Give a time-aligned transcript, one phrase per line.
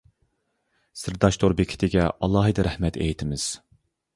[1.01, 3.47] سىرداش تور بېكىتىگە ئالاھىدە رەھمەت ئېيتىمىز!